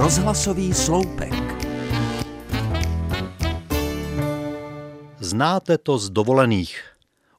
[0.00, 1.34] Rozhlasový sloupek.
[5.20, 6.84] Znáte to z dovolených.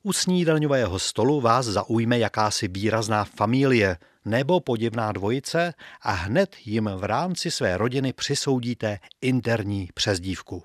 [0.04, 7.04] U snídaňového stolu vás zaujme jakási výrazná familie nebo podivná dvojice a hned jim v
[7.04, 10.64] rámci své rodiny přisoudíte interní přezdívku.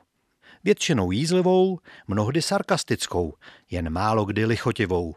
[0.65, 1.79] Většinou jízlivou,
[2.09, 3.35] mnohdy sarkastickou,
[3.71, 5.15] jen málo kdy lichotivou.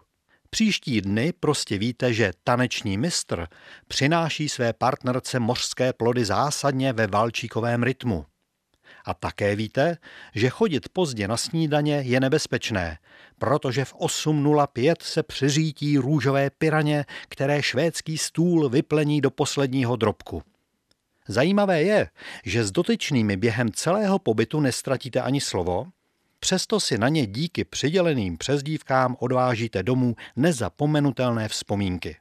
[0.50, 3.48] Příští dny prostě víte, že taneční mistr
[3.88, 8.26] přináší své partnerce mořské plody zásadně ve valčíkovém rytmu.
[9.06, 9.98] A také víte,
[10.36, 12.98] že chodit pozdě na snídaně je nebezpečné,
[13.40, 20.44] protože v 8.05 se přiřítí růžové piraně, které švédský stůl vyplení do posledního drobku.
[21.28, 22.10] Zajímavé je,
[22.46, 25.86] že s dotyčnými během celého pobytu nestratíte ani slovo,
[26.40, 32.16] přesto si na ně díky přiděleným přezdívkám odvážíte domů nezapomenutelné vzpomínky.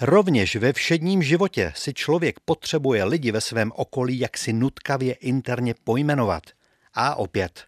[0.00, 6.42] Rovněž ve všedním životě si člověk potřebuje lidi ve svém okolí jaksi nutkavě interně pojmenovat.
[6.94, 7.64] A opět,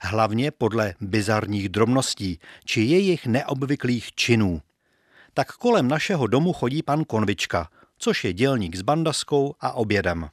[0.00, 4.62] hlavně podle bizarních drobností či jejich neobvyklých činů.
[5.34, 10.28] Tak kolem našeho domu chodí pan Konvička, což je dělník s bandaskou a obědem.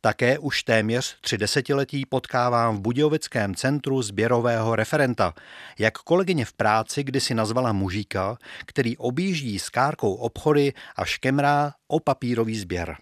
[0.00, 5.34] Také už téměř tři desetiletí potkávám v Budějovickém centru sběrového referenta,
[5.78, 12.00] jak kolegyně v práci kdysi nazvala mužíka, který objíždí s kárkou obchody a škemrá o
[12.00, 12.96] papírový sběr.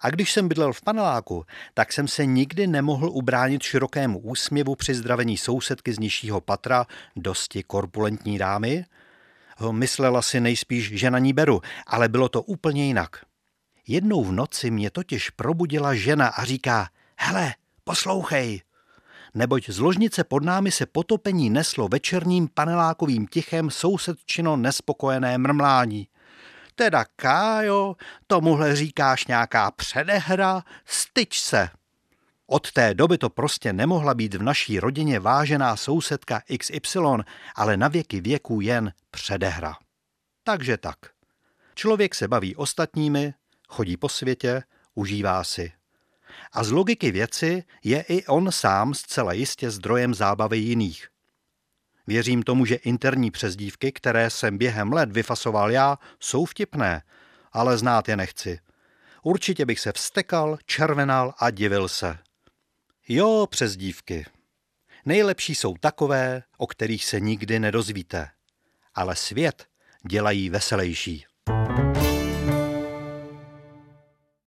[0.00, 4.94] A když jsem bydlel v paneláku, tak jsem se nikdy nemohl ubránit širokému úsměvu při
[4.94, 6.86] zdravení sousedky z nižšího patra,
[7.16, 8.84] dosti korpulentní dámy.
[9.70, 13.29] Myslela si nejspíš, že na ní beru, ale bylo to úplně jinak.
[13.90, 18.62] Jednou v noci mě totiž probudila žena a říká, hele, poslouchej,
[19.34, 26.08] neboť z ložnice pod námi se potopení neslo večerním panelákovým tichem sousedčino nespokojené mrmlání.
[26.74, 31.68] Teda Kájo, tomuhle říkáš nějaká předehra, styč se.
[32.46, 36.98] Od té doby to prostě nemohla být v naší rodině vážená sousedka XY,
[37.54, 39.74] ale na věky věků jen předehra.
[40.44, 40.98] Takže tak.
[41.74, 43.34] Člověk se baví ostatními,
[43.70, 44.62] chodí po světě,
[44.94, 45.72] užívá si.
[46.52, 51.08] A z logiky věci je i on sám zcela jistě zdrojem zábavy jiných.
[52.06, 57.02] Věřím tomu, že interní přezdívky, které jsem během let vyfasoval já, jsou vtipné,
[57.52, 58.58] ale znát je nechci.
[59.22, 62.18] Určitě bych se vstekal, červenal a divil se.
[63.08, 64.26] Jo, přezdívky.
[65.04, 68.28] Nejlepší jsou takové, o kterých se nikdy nedozvíte.
[68.94, 69.66] Ale svět
[70.08, 71.26] dělají veselější.